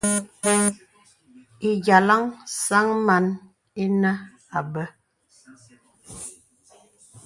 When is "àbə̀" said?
4.57-4.85